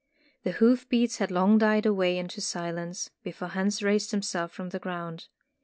The 0.41 0.53
hoof 0.53 0.89
beats 0.89 1.19
had 1.19 1.29
long 1.29 1.59
died 1.59 1.85
away 1.85 2.17
into 2.17 2.41
silence, 2.41 3.11
before 3.21 3.49
Hans 3.49 3.83
raised 3.83 4.09
himself 4.09 4.51
from 4.51 4.69
the 4.69 4.79
ground. 4.79 5.27